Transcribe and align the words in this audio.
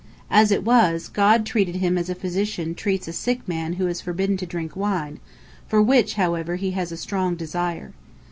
As 0.31 0.49
it 0.49 0.63
was, 0.65 1.07
God 1.09 1.45
treated 1.45 1.75
him 1.75 1.95
as 1.95 2.09
a 2.09 2.15
physician 2.15 2.73
treats 2.73 3.07
a 3.07 3.13
sick 3.13 3.47
man 3.47 3.73
who 3.73 3.85
is 3.85 4.01
forbidden 4.01 4.35
to 4.37 4.47
drink 4.47 4.75
wine, 4.75 5.19
for 5.67 5.79
which, 5.79 6.15
however, 6.15 6.55
he 6.55 6.71
has 6.71 6.91
a 6.91 6.97
strong 6.97 7.35
desire. 7.35 7.91